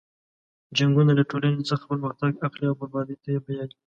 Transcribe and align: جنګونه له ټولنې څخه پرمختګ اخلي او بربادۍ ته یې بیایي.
جنګونه 0.77 1.11
له 1.19 1.23
ټولنې 1.29 1.63
څخه 1.69 1.83
پرمختګ 1.91 2.31
اخلي 2.47 2.65
او 2.69 2.75
بربادۍ 2.79 3.15
ته 3.23 3.27
یې 3.33 3.39
بیایي. 3.45 3.73